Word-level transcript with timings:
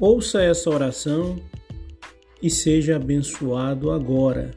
Ouça 0.00 0.42
essa 0.42 0.68
oração 0.68 1.40
e 2.42 2.50
seja 2.50 2.96
abençoado 2.96 3.92
agora. 3.92 4.50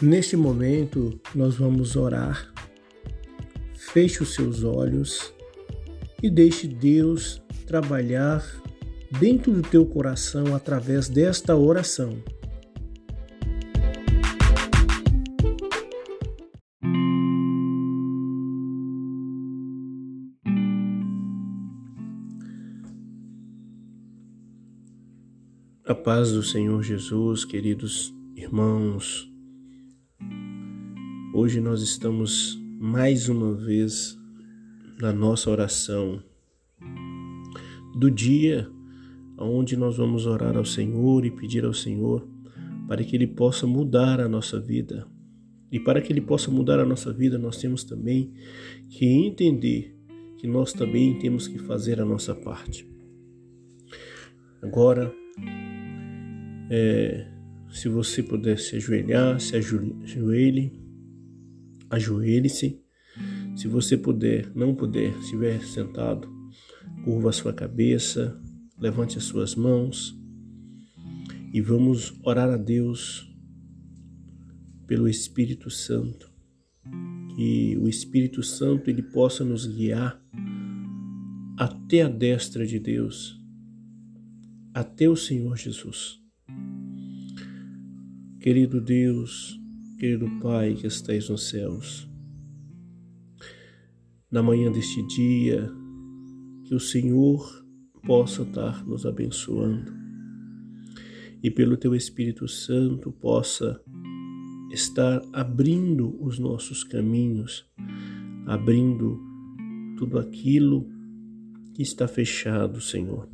Neste 0.00 0.36
momento, 0.36 1.18
nós 1.34 1.56
vamos 1.56 1.96
orar. 1.96 2.52
Feche 3.74 4.22
os 4.22 4.34
seus 4.34 4.62
olhos 4.62 5.34
e 6.22 6.30
deixe 6.30 6.68
Deus 6.68 7.42
trabalhar 7.66 8.44
dentro 9.18 9.50
do 9.52 9.62
teu 9.62 9.84
coração 9.86 10.54
através 10.54 11.08
desta 11.08 11.56
oração. 11.56 12.22
A 25.86 25.94
paz 25.94 26.32
do 26.32 26.42
Senhor 26.42 26.82
Jesus, 26.82 27.44
queridos 27.44 28.10
irmãos. 28.34 29.30
Hoje 31.34 31.60
nós 31.60 31.82
estamos 31.82 32.58
mais 32.80 33.28
uma 33.28 33.52
vez 33.52 34.18
na 34.98 35.12
nossa 35.12 35.50
oração 35.50 36.22
do 37.98 38.10
dia 38.10 38.66
onde 39.38 39.76
nós 39.76 39.98
vamos 39.98 40.24
orar 40.24 40.56
ao 40.56 40.64
Senhor 40.64 41.26
e 41.26 41.30
pedir 41.30 41.66
ao 41.66 41.74
Senhor 41.74 42.26
para 42.88 43.04
que 43.04 43.14
Ele 43.14 43.26
possa 43.26 43.66
mudar 43.66 44.20
a 44.20 44.28
nossa 44.28 44.58
vida. 44.58 45.06
E 45.70 45.78
para 45.78 46.00
que 46.00 46.10
Ele 46.10 46.22
possa 46.22 46.50
mudar 46.50 46.80
a 46.80 46.86
nossa 46.86 47.12
vida, 47.12 47.36
nós 47.36 47.58
temos 47.58 47.84
também 47.84 48.32
que 48.88 49.04
entender 49.04 49.94
que 50.38 50.46
nós 50.46 50.72
também 50.72 51.18
temos 51.18 51.46
que 51.46 51.58
fazer 51.58 52.00
a 52.00 52.06
nossa 52.06 52.34
parte. 52.34 52.88
Agora, 54.62 55.12
é, 56.70 57.26
se 57.70 57.88
você 57.88 58.22
puder 58.22 58.58
se 58.58 58.76
ajoelhar, 58.76 59.40
se 59.40 59.56
ajoelhe, 59.56 60.72
ajoelhe-se. 61.90 62.80
Se 63.56 63.68
você 63.68 63.96
puder, 63.96 64.50
não 64.54 64.74
puder, 64.74 65.16
estiver 65.18 65.60
sentado, 65.62 66.28
curva 67.04 67.30
a 67.30 67.32
sua 67.32 67.52
cabeça, 67.52 68.40
levante 68.78 69.18
as 69.18 69.24
suas 69.24 69.54
mãos 69.54 70.16
e 71.52 71.60
vamos 71.60 72.18
orar 72.22 72.50
a 72.50 72.56
Deus 72.56 73.32
pelo 74.86 75.08
Espírito 75.08 75.70
Santo. 75.70 76.32
Que 77.36 77.76
o 77.78 77.88
Espírito 77.88 78.42
Santo 78.42 78.90
ele 78.90 79.02
possa 79.02 79.44
nos 79.44 79.66
guiar 79.66 80.20
até 81.56 82.02
a 82.02 82.08
destra 82.08 82.66
de 82.66 82.78
Deus, 82.78 83.40
até 84.72 85.08
o 85.08 85.16
Senhor 85.16 85.56
Jesus. 85.56 86.23
Querido 88.44 88.78
Deus, 88.78 89.58
querido 89.98 90.28
Pai 90.42 90.74
que 90.74 90.86
estais 90.86 91.30
nos 91.30 91.48
céus, 91.48 92.06
na 94.30 94.42
manhã 94.42 94.70
deste 94.70 95.02
dia, 95.06 95.72
que 96.66 96.74
o 96.74 96.78
Senhor 96.78 97.64
possa 98.06 98.42
estar 98.42 98.84
nos 98.84 99.06
abençoando 99.06 99.90
e 101.42 101.50
pelo 101.50 101.78
Teu 101.78 101.94
Espírito 101.94 102.46
Santo 102.46 103.10
possa 103.10 103.80
estar 104.70 105.22
abrindo 105.32 106.14
os 106.22 106.38
nossos 106.38 106.84
caminhos, 106.84 107.66
abrindo 108.44 109.18
tudo 109.96 110.18
aquilo 110.18 110.86
que 111.72 111.82
está 111.82 112.06
fechado, 112.06 112.78
Senhor. 112.78 113.26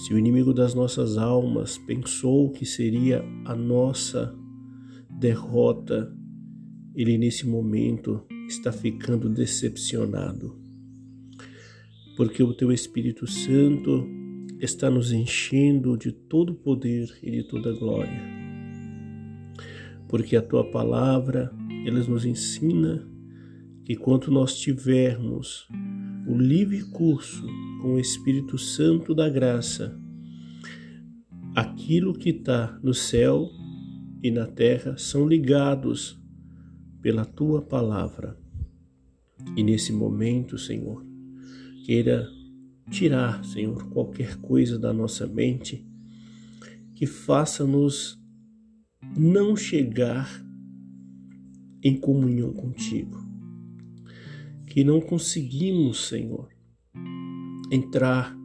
Se 0.00 0.14
o 0.14 0.18
inimigo 0.18 0.54
das 0.54 0.74
nossas 0.74 1.18
almas 1.18 1.76
pensou 1.76 2.50
que 2.50 2.64
seria 2.64 3.22
a 3.44 3.54
nossa 3.54 4.34
derrota, 5.10 6.10
ele 6.94 7.18
nesse 7.18 7.46
momento 7.46 8.24
está 8.48 8.72
ficando 8.72 9.28
decepcionado. 9.28 10.58
Porque 12.16 12.42
o 12.42 12.54
teu 12.54 12.72
Espírito 12.72 13.26
Santo 13.26 14.08
está 14.58 14.90
nos 14.90 15.12
enchendo 15.12 15.98
de 15.98 16.12
todo 16.12 16.54
poder 16.54 17.18
e 17.22 17.30
de 17.30 17.42
toda 17.42 17.70
glória. 17.78 18.22
Porque 20.08 20.34
a 20.34 20.40
tua 20.40 20.64
palavra, 20.70 21.52
ela 21.84 22.02
nos 22.04 22.24
ensina 22.24 23.06
que 23.84 23.96
quanto 23.96 24.30
nós 24.30 24.58
tivermos 24.58 25.68
o 26.26 26.38
livre 26.38 26.84
curso 26.84 27.46
com 27.80 27.94
o 27.94 27.98
Espírito 27.98 28.58
Santo 28.58 29.14
da 29.14 29.28
graça, 29.28 29.98
aquilo 31.54 32.12
que 32.12 32.30
está 32.30 32.78
no 32.82 32.92
céu 32.92 33.48
e 34.22 34.30
na 34.30 34.46
terra 34.46 34.96
são 34.98 35.26
ligados 35.26 36.20
pela 37.00 37.24
tua 37.24 37.62
palavra. 37.62 38.38
E 39.56 39.62
nesse 39.62 39.92
momento, 39.92 40.58
Senhor, 40.58 41.04
queira 41.86 42.28
tirar, 42.90 43.44
Senhor, 43.44 43.88
qualquer 43.88 44.36
coisa 44.36 44.78
da 44.78 44.92
nossa 44.92 45.26
mente 45.26 45.86
que 46.94 47.06
faça-nos 47.06 48.20
não 49.16 49.56
chegar 49.56 50.28
em 51.82 51.98
comunhão 51.98 52.52
contigo. 52.52 53.18
Que 54.66 54.84
não 54.84 55.00
conseguimos, 55.00 56.06
Senhor, 56.08 56.48
entrar 57.70 58.36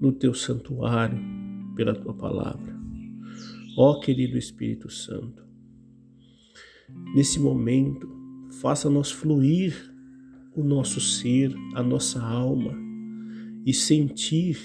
no 0.00 0.12
teu 0.12 0.34
santuário 0.34 1.18
pela 1.74 1.94
tua 1.94 2.14
palavra. 2.14 2.76
Ó 3.76 4.00
querido 4.00 4.36
Espírito 4.36 4.90
Santo, 4.90 5.44
nesse 7.14 7.38
momento, 7.38 8.08
faça-nos 8.60 9.10
fluir 9.10 9.74
o 10.54 10.64
nosso 10.64 11.00
ser, 11.00 11.54
a 11.74 11.82
nossa 11.82 12.20
alma 12.20 12.72
e 13.64 13.72
sentir 13.72 14.58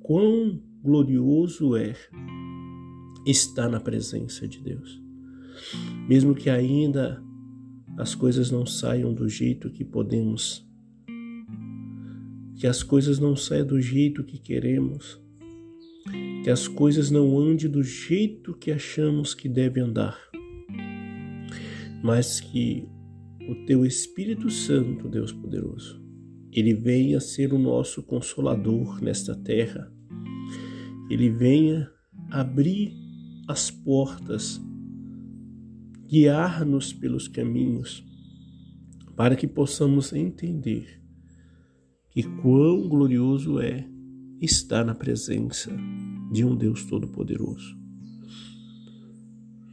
quão 0.00 0.60
glorioso 0.82 1.76
é 1.76 1.94
estar 3.24 3.68
na 3.68 3.78
presença 3.78 4.48
de 4.48 4.60
Deus. 4.60 5.00
Mesmo 6.08 6.34
que 6.34 6.50
ainda 6.50 7.22
as 7.96 8.14
coisas 8.14 8.50
não 8.50 8.64
saiam 8.64 9.12
do 9.12 9.28
jeito 9.28 9.70
que 9.70 9.84
podemos 9.84 10.68
que 12.60 12.66
as 12.66 12.82
coisas 12.82 13.18
não 13.18 13.34
saiam 13.34 13.66
do 13.66 13.80
jeito 13.80 14.22
que 14.22 14.36
queremos, 14.36 15.18
que 16.44 16.50
as 16.50 16.68
coisas 16.68 17.10
não 17.10 17.38
andem 17.38 17.70
do 17.70 17.82
jeito 17.82 18.52
que 18.52 18.70
achamos 18.70 19.32
que 19.32 19.48
deve 19.48 19.80
andar, 19.80 20.18
mas 22.04 22.38
que 22.38 22.86
o 23.48 23.64
teu 23.64 23.86
Espírito 23.86 24.50
Santo, 24.50 25.08
Deus 25.08 25.32
poderoso, 25.32 26.04
ele 26.52 26.74
venha 26.74 27.18
ser 27.18 27.54
o 27.54 27.58
nosso 27.58 28.02
consolador 28.02 29.02
nesta 29.02 29.34
terra, 29.34 29.90
ele 31.10 31.30
venha 31.30 31.90
abrir 32.30 32.92
as 33.48 33.70
portas, 33.70 34.60
guiar-nos 36.06 36.92
pelos 36.92 37.26
caminhos, 37.26 38.04
para 39.16 39.34
que 39.34 39.46
possamos 39.46 40.12
entender 40.12 40.99
que 42.10 42.22
quão 42.22 42.88
glorioso 42.88 43.60
é 43.60 43.88
estar 44.40 44.84
na 44.84 44.94
presença 44.94 45.70
de 46.32 46.44
um 46.44 46.56
Deus 46.56 46.84
Todo-Poderoso. 46.84 47.78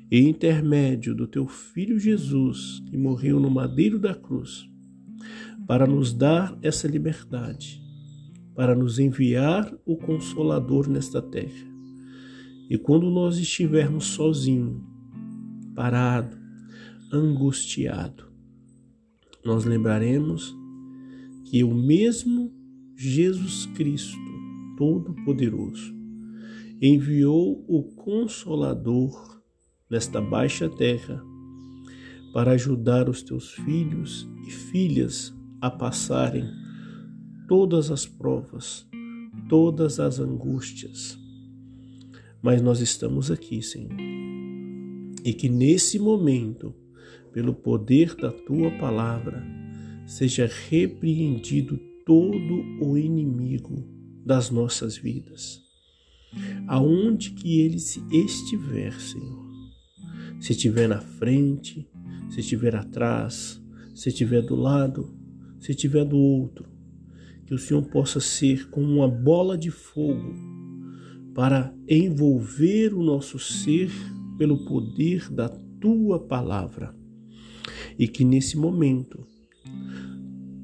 E 0.09 0.21
intermédio 0.21 1.13
do 1.13 1.27
teu 1.27 1.47
Filho 1.47 1.99
Jesus, 1.99 2.81
que 2.89 2.97
morreu 2.97 3.39
no 3.39 3.49
madeiro 3.49 3.99
da 3.99 4.15
cruz, 4.15 4.69
para 5.67 5.85
nos 5.85 6.13
dar 6.13 6.57
essa 6.61 6.87
liberdade, 6.87 7.81
para 8.55 8.73
nos 8.73 8.99
enviar 8.99 9.73
o 9.85 9.97
Consolador 9.97 10.87
nesta 10.87 11.21
terra. 11.21 11.67
E 12.69 12.77
quando 12.77 13.09
nós 13.09 13.37
estivermos 13.37 14.05
sozinhos, 14.05 14.81
parado, 15.75 16.37
angustiado, 17.11 18.25
nós 19.43 19.65
lembraremos 19.65 20.56
que 21.49 21.63
o 21.63 21.73
mesmo 21.73 22.53
Jesus 22.93 23.65
Cristo 23.67 24.19
Todo-Poderoso 24.77 25.95
enviou 26.81 27.63
o 27.67 27.83
Consolador 27.95 29.41
nesta 29.89 30.19
baixa 30.19 30.69
terra 30.69 31.23
para 32.33 32.51
ajudar 32.51 33.07
os 33.07 33.23
teus 33.23 33.53
filhos 33.53 34.29
e 34.45 34.51
filhas 34.51 35.33
a 35.61 35.71
passarem 35.71 36.43
todas 37.47 37.91
as 37.91 38.05
provas, 38.05 38.85
todas 39.47 40.01
as 40.01 40.19
angústias, 40.19 41.17
mas 42.41 42.61
nós 42.61 42.81
estamos 42.81 43.31
aqui, 43.31 43.61
Senhor. 43.61 43.95
E 45.23 45.33
que 45.33 45.47
nesse 45.47 45.97
momento, 45.97 46.75
pelo 47.31 47.53
poder 47.53 48.15
da 48.15 48.31
tua 48.31 48.69
palavra, 48.77 49.56
seja 50.07 50.49
repreendido 50.69 51.77
todo 52.05 52.63
o 52.81 52.97
inimigo 52.97 53.85
das 54.25 54.49
nossas 54.49 54.97
vidas. 54.97 55.61
Aonde 56.65 57.31
que 57.31 57.59
ele 57.59 57.75
estiver, 57.75 58.93
Senhor. 58.99 59.45
Se 60.39 60.53
estiver 60.53 60.87
na 60.87 61.01
frente, 61.01 61.87
se 62.29 62.39
estiver 62.39 62.75
atrás, 62.75 63.61
se 63.93 64.09
estiver 64.09 64.41
do 64.41 64.55
lado, 64.55 65.13
se 65.59 65.71
estiver 65.71 66.05
do 66.05 66.17
outro, 66.17 66.65
que 67.45 67.53
o 67.53 67.57
Senhor 67.57 67.83
possa 67.83 68.19
ser 68.19 68.69
como 68.69 68.87
uma 68.87 69.07
bola 69.07 69.57
de 69.57 69.71
fogo 69.71 70.33
para 71.33 71.73
envolver 71.87 72.93
o 72.93 73.03
nosso 73.03 73.37
ser 73.39 73.91
pelo 74.37 74.65
poder 74.65 75.29
da 75.29 75.49
tua 75.49 76.19
palavra. 76.19 76.95
E 77.97 78.07
que 78.07 78.23
nesse 78.23 78.57
momento 78.57 79.25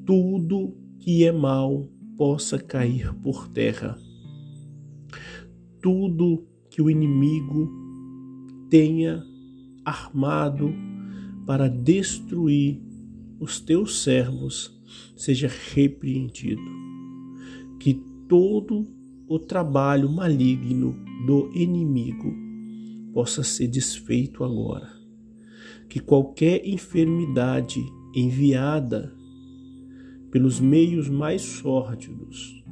tudo 0.05 0.75
que 0.99 1.23
é 1.23 1.31
mal 1.31 1.87
possa 2.17 2.57
cair 2.57 3.13
por 3.15 3.47
terra. 3.49 3.97
Tudo 5.81 6.47
que 6.69 6.81
o 6.81 6.89
inimigo 6.89 7.71
tenha 8.69 9.23
armado 9.85 10.73
para 11.45 11.67
destruir 11.67 12.81
os 13.39 13.59
teus 13.59 14.01
servos 14.01 14.73
seja 15.15 15.49
repreendido. 15.73 16.61
Que 17.79 17.93
todo 18.27 18.87
o 19.27 19.37
trabalho 19.39 20.09
maligno 20.09 20.95
do 21.25 21.51
inimigo 21.53 22.33
possa 23.13 23.43
ser 23.43 23.67
desfeito 23.67 24.43
agora. 24.43 24.89
Que 25.89 25.99
qualquer 25.99 26.65
enfermidade 26.65 27.83
enviada 28.13 29.13
pelos 30.31 30.59
meios 30.59 31.09
mais 31.09 31.41
sórdidos, 31.41 32.63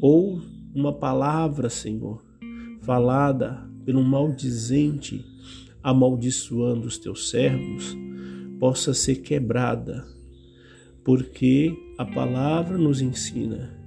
ou 0.00 0.40
uma 0.74 0.92
palavra, 0.92 1.68
Senhor, 1.68 2.24
falada 2.82 3.68
pelo 3.84 4.02
maldizente, 4.02 5.24
amaldiçoando 5.82 6.86
os 6.86 6.98
teus 6.98 7.30
servos, 7.30 7.96
possa 8.58 8.92
ser 8.92 9.16
quebrada, 9.16 10.06
porque 11.04 11.76
a 11.96 12.04
palavra 12.04 12.76
nos 12.76 13.00
ensina 13.00 13.78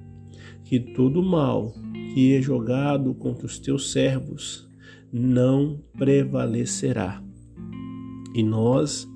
que 0.64 0.80
todo 0.80 1.22
mal 1.22 1.74
que 2.14 2.34
é 2.34 2.42
jogado 2.42 3.14
contra 3.14 3.46
os 3.46 3.60
teus 3.60 3.92
servos 3.92 4.70
não 5.12 5.82
prevalecerá. 5.98 7.22
E 8.34 8.44
nós, 8.44 9.08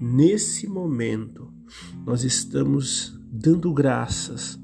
nesse 0.00 0.68
momento, 0.68 1.52
nós 2.04 2.24
estamos 2.24 3.18
dando 3.30 3.72
graças 3.72 4.58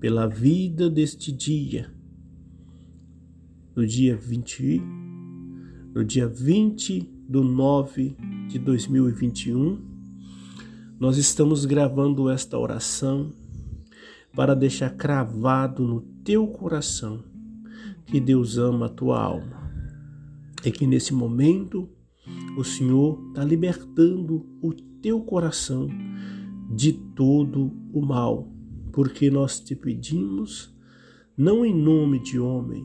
pela 0.00 0.26
vida 0.26 0.88
deste 0.88 1.32
dia, 1.32 1.92
no 3.74 3.86
dia 3.86 4.16
20, 4.16 4.82
no 5.94 6.04
dia 6.04 6.26
20 6.26 7.00
do 7.28 7.44
9 7.44 8.16
de 8.48 8.58
2021, 8.58 9.80
nós 10.98 11.16
estamos 11.16 11.64
gravando 11.64 12.28
esta 12.28 12.58
oração 12.58 13.32
para 14.34 14.54
deixar 14.54 14.90
cravado 14.90 15.86
no 15.86 16.00
teu 16.24 16.46
coração 16.46 17.22
que 18.06 18.20
Deus 18.20 18.56
ama 18.56 18.86
a 18.86 18.88
tua 18.88 19.20
alma. 19.20 19.70
E 20.64 20.70
que 20.72 20.86
nesse 20.86 21.14
momento 21.14 21.88
o 22.56 22.64
Senhor 22.64 23.22
está 23.28 23.44
libertando 23.44 24.46
o 24.60 24.72
teu 24.72 25.20
coração 25.20 25.88
de 26.74 26.92
todo 26.92 27.72
o 27.92 28.00
mal, 28.00 28.52
porque 28.92 29.30
nós 29.30 29.60
te 29.60 29.74
pedimos, 29.74 30.74
não 31.36 31.64
em 31.64 31.74
nome 31.74 32.18
de 32.20 32.38
homem, 32.38 32.84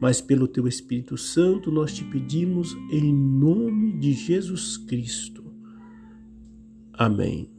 mas 0.00 0.20
pelo 0.20 0.48
teu 0.48 0.66
Espírito 0.66 1.16
Santo 1.16 1.70
nós 1.70 1.92
te 1.92 2.04
pedimos 2.04 2.74
em 2.90 3.12
nome 3.14 3.98
de 3.98 4.12
Jesus 4.12 4.76
Cristo. 4.76 5.42
Amém. 6.92 7.51